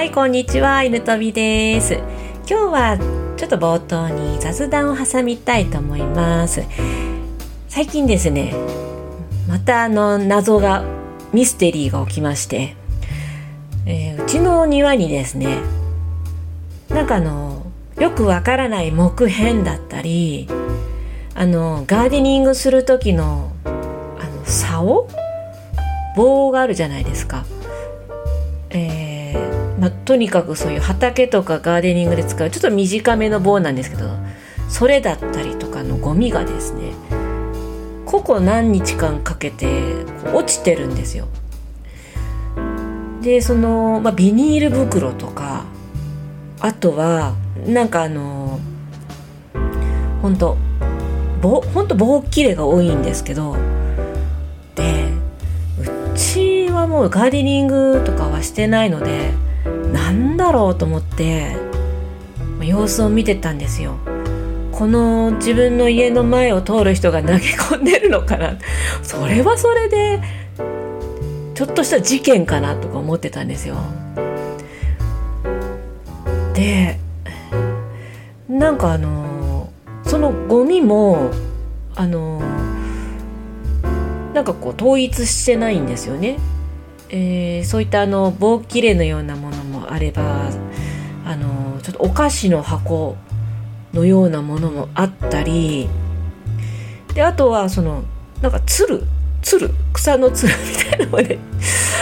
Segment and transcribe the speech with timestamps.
[0.00, 1.92] はいこんにちは犬飛びです。
[2.48, 2.98] 今日は
[3.36, 6.62] ちょっと冒頭に雑談を挟みたいと思います。
[7.68, 8.54] 最近ですね
[9.46, 10.86] またあの謎が
[11.34, 12.76] ミステリーが起きまして、
[13.84, 15.58] えー、うちの庭にですね
[16.88, 17.66] なんかあの
[17.98, 20.48] よくわからない木片だったり
[21.34, 23.68] あのガーデニングする時のあ
[24.26, 25.08] の竿？
[26.16, 27.44] 棒があるじゃないですか。
[28.70, 29.09] えー
[29.80, 34.10] まあ、とにかくそういう畑とかガーデニングで使うちょっと短めの棒なんですけど
[34.68, 36.92] それだったりとかのゴミがですね
[38.04, 40.04] 個々何日間かけて
[40.34, 41.28] 落ちてるんですよ。
[43.22, 45.64] でその、まあ、ビニール袋とか
[46.58, 47.34] あとは
[47.66, 48.58] なんかあの
[50.22, 50.56] 本当
[51.40, 53.56] 棒本当棒切れが多いんですけど
[54.74, 55.10] で
[55.78, 59.32] うちはもうガーデニングとかはしてないので
[59.92, 61.56] なんだろうと思って
[62.62, 63.96] 様子を見てたんですよ。
[64.72, 68.56] この自分の家の前を通る人が投げ込んでるのかな
[69.02, 70.22] それはそれで
[71.54, 73.76] ちょっとした事件かなとか思ってたんですよ。
[76.54, 76.98] で
[78.48, 79.70] なんかあの
[80.04, 81.30] そのゴミも
[81.94, 82.40] あの
[84.32, 86.38] なんかこう統一してないんですよね。
[87.10, 89.59] えー、そういったあの棒切れのようなもの
[89.90, 90.50] あれば
[91.24, 93.16] あのちょっとお菓子の箱
[93.92, 95.88] のようなものもあったり
[97.14, 98.04] であとはその
[98.40, 99.02] なんかつる
[99.42, 101.38] つる草のつるみたいなのまで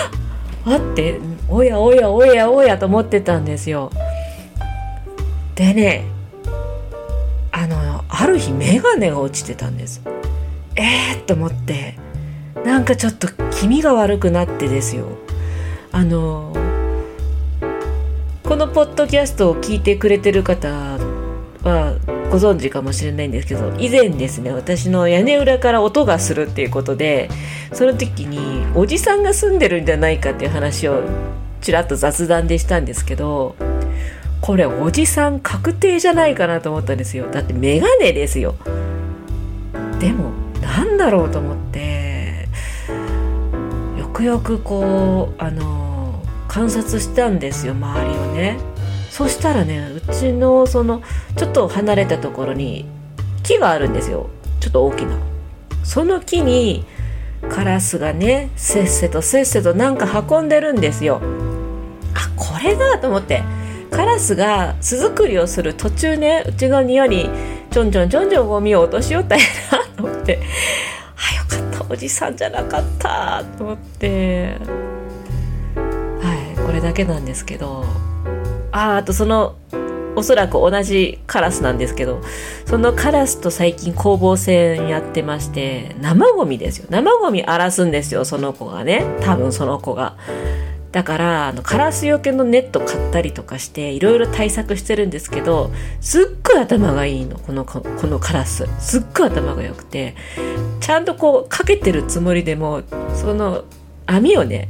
[0.66, 3.90] あっておやおやおやおやと思ってたんですよ。
[5.54, 6.04] でね
[7.50, 10.02] あのある日眼鏡が落ちてたんです
[10.76, 11.98] えー、と思って
[12.64, 15.06] なんかちょっと気味が悪くなってですよ
[15.90, 16.52] あの
[18.48, 21.98] このポッドキャストを聞いてくれてる方は
[22.30, 27.28] ご存知かもしれないんですけど以前ですね私の屋根裏から音がするっていうことで
[27.74, 31.02] その時におじさんが住んでるんじゃないかっていう話を
[31.60, 33.54] ちらっと雑談でしたんですけど
[34.40, 37.30] これおじさん確定じゃないかなと思ったんですよ。
[37.30, 38.54] だってメガネですよ。
[40.00, 40.30] でも
[40.62, 42.48] なんだろうと思って
[43.98, 45.87] よくよくこうあの
[46.58, 48.58] 観察したんですよ周りをね。
[49.12, 51.02] そしたらねうちのその
[51.36, 52.84] ちょっと離れたところに
[53.44, 54.28] 木があるんですよ。
[54.58, 55.16] ちょっと大きな。
[55.84, 56.84] その木に
[57.48, 61.20] カラスがねせっせとせっせとなんか運んでるんですよ。
[62.14, 63.44] あこれだと思って。
[63.92, 67.30] カラスが巣作りをする途中ねうちの庭に
[67.70, 70.40] ちょんちょんちょんちょんゴミを落としよったんやなと思って。
[71.14, 74.87] あよかったおじさんじゃなかったと思って。
[76.78, 77.84] れだけなんですけど
[78.72, 79.56] ああとその
[80.16, 82.20] おそらく同じカラスなんですけど
[82.66, 86.86] そのカラスと最近攻防戦やってまして生ゴミですよ。
[86.90, 89.04] 生ゴミ荒らすんですよその子がね。
[89.22, 90.16] 多分その子が。
[90.90, 98.66] だからあのカラスよけのネット買ったりとかしていろいろ対策してるんですけどすっごい頭がいいのこのこのカラス。
[98.80, 100.16] すっごい頭が良くて
[100.80, 102.82] ちゃんとこうかけてるつもりでも
[103.14, 103.64] その
[104.06, 104.68] 網をね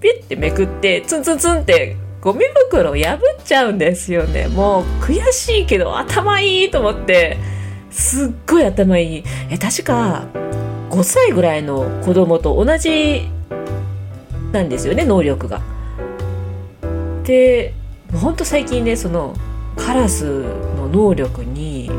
[0.00, 7.36] ピッてめくってツンツンツンってゴミ袋を破っちゃうんですよねもう悔しいけど頭いいと思って
[7.90, 10.26] すっごい頭いいえ確か
[10.90, 13.28] 5歳ぐらいの子供と同じ
[14.52, 15.60] なんですよね能力が。
[17.24, 17.74] で
[18.14, 19.34] ほんと最近ねその
[19.76, 20.24] カラス
[20.76, 21.90] の能力に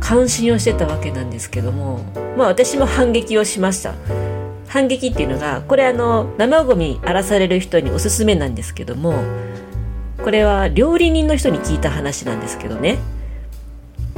[0.00, 2.00] 関心をしてたわけなんですけども
[2.38, 3.94] まあ私も反撃をしました。
[4.70, 9.14] 反撃っていうのがこれあの生ゴミ荒らされる人におすすめなんですけども
[10.22, 12.98] これは料理人の人に聞いた話なんですけどね。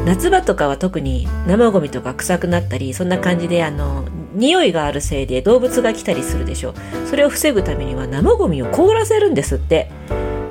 [0.04, 4.04] 夏場とかは特に生ゴミとか臭くなったりそんな感じであの
[4.34, 6.74] 匂いがあるせいで動物が来たりするでしょ
[7.06, 9.90] それを防ぐためには生ゴミを凍らせるんですって。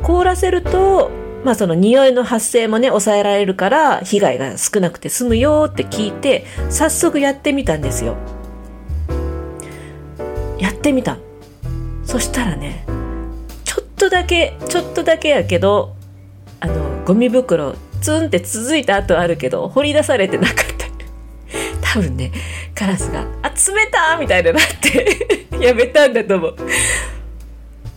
[0.04, 1.12] 凍らせると
[1.44, 8.15] まあその匂いの発生もね抑えられるから被害が少なくて済むよって聞いて早速やってみたんですよ。
[10.61, 11.17] やってみた。
[12.05, 12.85] そしたらね
[13.63, 15.95] ちょっとだけちょっとだけやけど
[16.59, 20.71] あのゴミ袋ツンって続いた後あるけど掘り出されてなかった。
[21.93, 22.31] 多分ね
[22.73, 23.55] カラスが「あ冷
[23.91, 25.27] た!」みたいになって
[25.59, 26.55] やめたんだと思う。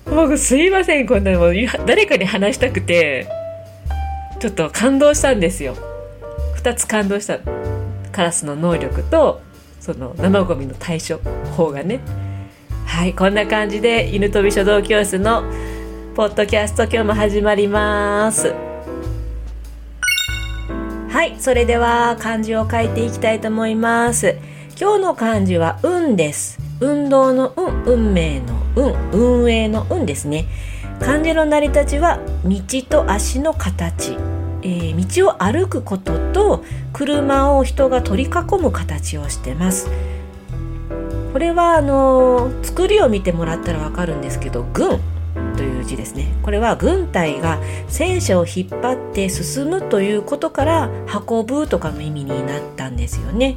[0.06, 1.52] 僕すいませんこんなの。
[1.86, 3.26] 誰かに話したくて
[4.38, 5.76] ちょっと感動したんですよ。
[6.62, 7.38] 2つ感動した。
[8.12, 9.40] カラスの能力と
[9.80, 11.18] その生ゴミの対処
[11.56, 12.00] 法がね。
[12.94, 15.42] はいこんな感じで犬飛び書道教室の
[16.14, 18.54] ポッドキャスト今日も始まります。
[21.10, 24.38] はいそれでは漢字を書いていきたいと思います。
[24.80, 26.60] 今日の漢字は運です。
[26.80, 30.46] 運動の運運命の運運営の運ですね。
[31.00, 34.12] 漢字の成り立ちは道と足の形。
[34.62, 39.90] えー、道を歩くことと車を人が取り囲む形をしてます。
[41.34, 45.00] これはあの、作りを見てもらったらわかるんですけど軍
[45.56, 46.32] という字ですね。
[46.44, 47.58] これは軍隊が
[47.88, 50.90] 戦車を引っ張って進むということから
[51.28, 53.56] 運ぶとかの意味になったんですよね。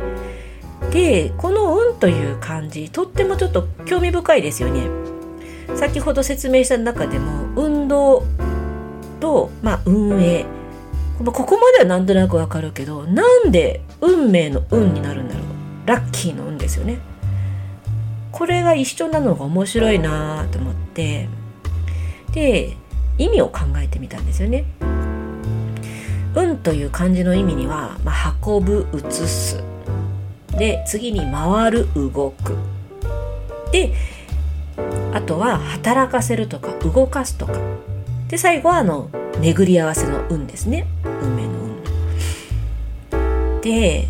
[0.92, 4.88] でこの「運」という漢字とってもちょっと興味深いですよね。
[5.76, 8.24] 先ほど説明した中でも運動
[9.20, 10.48] と、まあ、運営。
[11.24, 15.44] ここまではなんとなくわかるけどなんで運命の運になるんだろう。
[15.86, 16.98] ラッキーの運ですよね。
[18.38, 21.28] これが一緒なのが面白いなと思って
[22.34, 22.78] で
[23.18, 24.66] 意味を考えてみたんですよね。
[26.36, 29.64] 運という漢字の意味には、まあ、運ぶ移す。
[30.52, 32.56] で次に回る動く。
[33.72, 33.92] で
[35.14, 37.54] あとは働かせるとか動かすとか。
[38.28, 39.10] で最後はあの
[39.40, 40.86] 巡り合わせの運ですね。
[41.04, 41.50] 運命の
[43.12, 43.62] 運。
[43.62, 44.08] で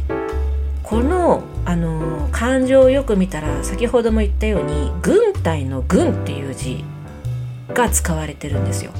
[0.83, 6.81] このあの漢字をよく見たら先ほども言ったように軍隊の軍っていう字
[7.73, 8.93] が使われてるんですよ。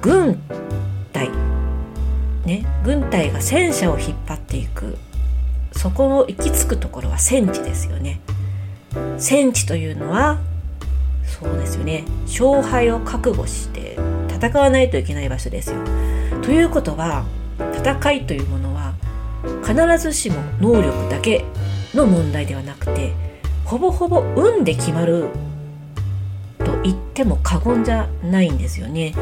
[0.00, 0.40] 軍
[1.12, 1.28] 隊
[2.44, 4.96] ね軍隊が戦車を引っ張っていく
[5.72, 8.20] そこを行き着くところは戦地ですよね。
[9.18, 10.38] 戦地というのは
[11.24, 13.98] そうですよね勝敗を覚悟して
[14.28, 15.78] 戦わないといけない場所ですよ。
[16.42, 17.24] ということは
[17.76, 18.94] 戦いというものは
[19.66, 21.44] 必ずしも能力だけ
[21.94, 23.12] の問題ではなくて
[23.64, 25.28] ほぼほぼ運で決まる
[26.58, 29.14] と言っても過言じゃないんですよね。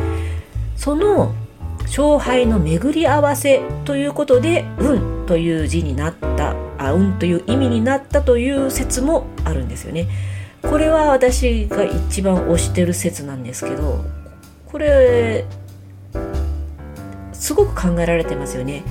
[0.76, 1.34] その
[1.86, 10.08] 勝敗の巡り合わせということで「運」という字になったあ運という意味になったという説もあるんですよね。
[10.62, 14.04] これは私が一番推してる説なんですけど
[14.66, 15.44] これ
[17.32, 18.82] すごく考えられてますよね。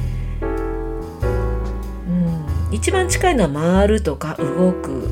[2.75, 5.07] 一番近いのは回るとか動く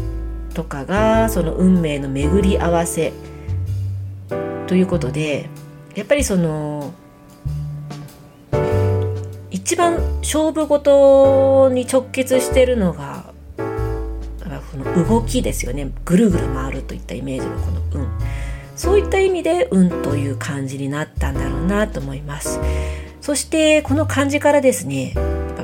[0.54, 3.13] とかがその運命の巡り合わせ
[4.68, 5.50] ということで
[5.95, 6.94] やっぱりその
[9.50, 15.92] 一番勝負事に直結してるのがこの動きですよね。
[16.04, 18.07] ぐるぐる回るといったイメージのこの「運」
[18.75, 22.60] そういった意味で「運」という漢字になったんだろうなと思います。
[23.21, 25.13] そしてこの漢字からですね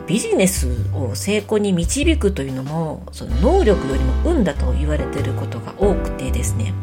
[0.09, 6.73] ビジネスを成功に導くというのもその能力よりも運だと言われてることが多くてですね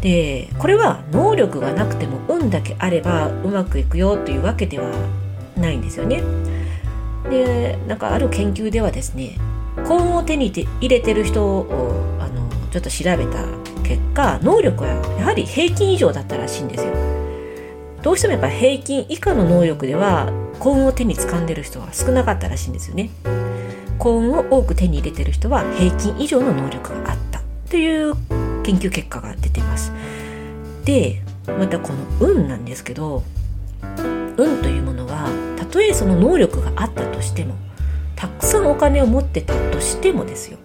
[0.00, 4.90] でこれは能力がなくても運だけあればうまくいくよというわけでは
[5.56, 6.22] ないんですよね。
[7.30, 9.38] でなんかある研究ではですね
[9.86, 13.44] 幸運を手に入れてる人をあのちょっと調べた
[13.82, 14.88] 結果能力は
[15.18, 16.92] やはり平均以上だったらしいんですよ。
[18.02, 23.10] どうしてもやっぱ平均以下の能力では幸運を手に掴んでる人は少なかったらしいんですよね。
[23.98, 28.14] 幸運を多く手に入れてる人は平均以上の能力があったという
[28.62, 29.92] 研究結果が出てます。
[30.84, 33.22] でまたこの運なんですけど
[34.36, 37.54] 運というものはたとえその能力があったとしても
[38.14, 40.58] たくさんお金を持ってたとしてもですよ。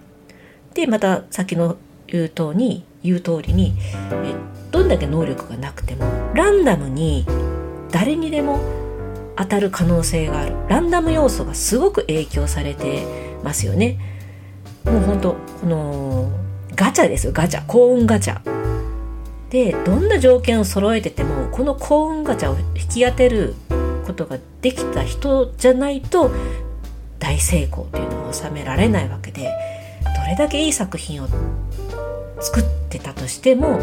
[0.73, 3.73] でまた先の言う通に言う通りに
[4.11, 4.35] え
[4.71, 7.25] どんだけ能力がなくてもランダムに
[7.91, 8.59] 誰にでも
[9.41, 10.55] 当たる可能性がある。
[10.69, 13.05] ランダム要素がすごく影響されて
[13.43, 13.97] ますよね。
[14.85, 16.29] もう本当この
[16.75, 17.65] ガチャですよガチャ。
[17.65, 18.39] 幸運ガチャ。
[19.49, 23.55] でどんな条件を揃えててもこの幸運ガチャを引き当てる
[24.05, 26.31] ことができた人じゃないと
[27.19, 29.51] 大成功というのを収められないわけで
[30.03, 31.27] どれだけいい作品を
[32.39, 33.77] 作ってたとしても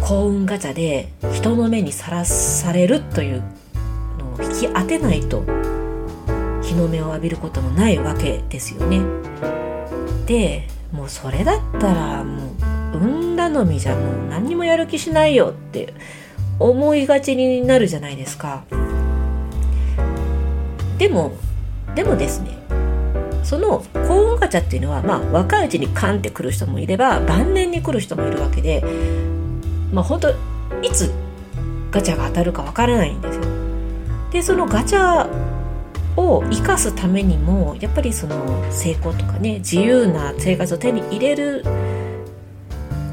[0.00, 3.42] 幸運ガチャで人の目にさらされるという
[4.42, 5.42] 引き当てないと
[6.62, 9.00] 日の目を浴びることもないわけですよね。
[10.26, 12.46] でもうそれだったらも
[12.94, 15.94] う運頼みじゃもう何にもやる気しないよって
[16.58, 18.64] 思いがちになるじゃないですか
[20.98, 21.32] でも
[21.94, 22.58] でもですね
[23.42, 28.84] その幸運ガチャっていうのはまあ若いうちにカンって来る人もいれば晩年に来る人もいるわけで
[29.92, 30.30] まあ本当
[30.82, 31.10] いつ
[31.90, 33.49] ガチャが当たるかわからないんですよ
[34.32, 35.28] でそのガチャ
[36.16, 38.36] を生かすためにもやっぱりその
[38.70, 41.64] 成功とかね自由な生活を手に入れる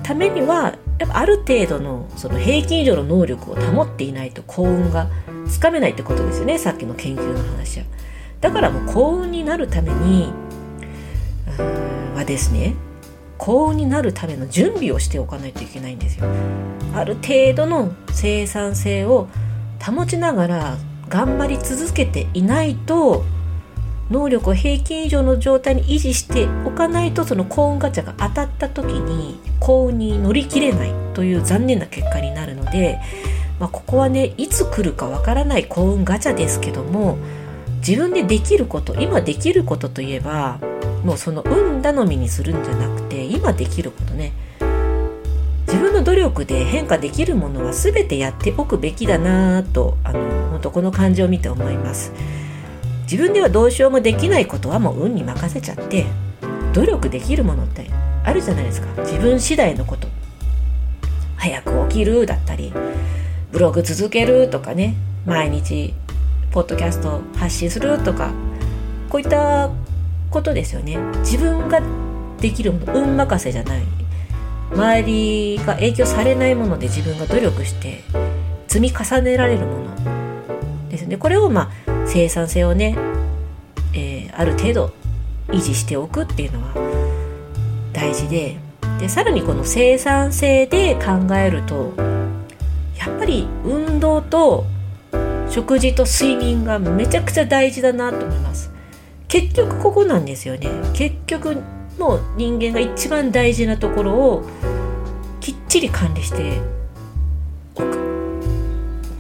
[0.03, 5.09] ためにはやっぱある程度のその平均以上の能力を保っていないと幸運が
[5.47, 7.85] つかめないってことですよねさっきの研究の話は。
[8.41, 10.31] だからもう幸運になるために
[12.15, 12.75] はですね
[13.37, 16.25] 幸運になるための準備をしておかないといけないんですよ。
[16.93, 19.27] ある程度の生産性を
[19.79, 20.77] 保ちながら
[21.09, 23.23] 頑張り続けていないと
[24.09, 32.99] 能力を平均以上の状態に維持しておかないとその幸運ガチャが当たった時に幸運に乗り切れないという残念な結果になるので、
[33.59, 37.17] まあ、ここはねいつ来るかわからない幸運ガチャですけども
[37.85, 40.59] 自分でできること今できることといえば
[41.03, 44.33] もうその運頼みにするんじゃなくて今できることね
[45.97, 50.19] の努力で変化できるものは全てやっておくべきだなとあの
[50.51, 52.11] 本当この感じを見て思います。
[53.03, 56.05] 自分ではどうしようもできないことはもう運に任せちゃって
[56.73, 57.89] 努力できるものって
[58.23, 58.87] あるじゃないですか。
[59.01, 60.07] 自分次第のこと。
[61.37, 62.73] 早く起きるだったり
[63.51, 65.93] ブログ続けるとかね毎日
[66.51, 68.31] ポッドキャスト発信するとか
[69.09, 69.69] こういった
[70.29, 70.97] ことですよね。
[71.19, 71.81] 自分が
[72.39, 73.83] できるもの運任せじゃない。
[74.71, 78.03] 周りが影響されないもので自分が努力して
[78.67, 80.89] 積み重ねられるもの。
[80.89, 81.17] ですね。
[81.17, 82.97] これをまあ生産性をね、
[83.93, 84.93] えー、ある程度
[85.49, 86.73] 維持しておくっていうのは
[87.93, 88.57] 大事で。
[88.99, 91.93] でさらにこの生産性で考えると
[92.97, 94.65] やっぱり運動と
[95.49, 98.71] 食事と睡眠がめちゃくちゃ大事だなと思います。
[99.27, 100.69] 結局ここなんですよね。
[100.93, 101.61] 結局
[101.97, 104.43] もう人間が一番大事なところを
[105.39, 106.59] きっちり管理して
[107.75, 107.97] おく。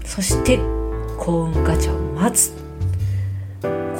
[0.05, 0.59] そして
[1.17, 2.53] 幸運ガチャを待つ。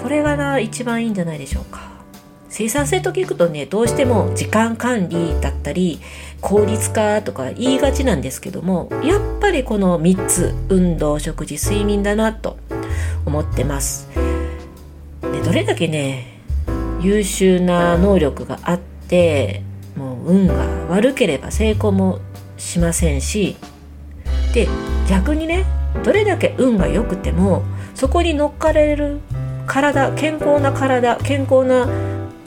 [0.02, 1.88] これがな一番いいんじゃないでしょうか。
[2.50, 6.00] 生産性と聞くとねどうしても時間管理だったり
[6.42, 12.58] 効率化とか言いがちなんですけどもやっぱりこの3つ運動食事睡眠だなと
[13.26, 14.10] 思ってます。
[15.22, 16.37] でどれだけね
[17.00, 19.64] 優秀な能力があって
[19.96, 20.54] もう運が
[20.90, 22.20] 悪ければ成功も
[22.58, 23.58] しませんし
[24.54, 24.68] で
[25.10, 25.66] 逆にね
[26.04, 27.64] どれだけ運が良くても
[27.96, 29.20] そこに乗っかれる
[29.66, 31.84] 体健康な体健康な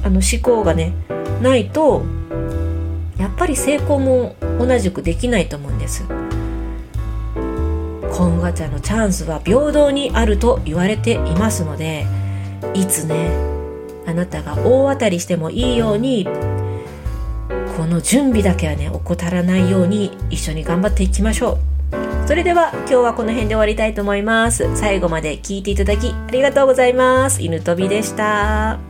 [0.02, 0.92] あの思考がね
[1.42, 2.04] ないと
[3.18, 6.04] やっぱり成功も同じくできないと思うんです。
[8.20, 12.06] コンガチャのチャンスは平等にあると言われていますので
[12.74, 13.49] いつね
[14.10, 16.26] あなたが大当たりしてもいいように
[17.76, 21.58] この準備だけはね怠らないように一緒に頑張っていきましょう。
[22.26, 24.76] それでは今日はこの辺で終わりたいと思います。
[24.76, 27.42] 最後まで聞いていただきありがとうございます。
[27.42, 28.89] 犬飛びでした。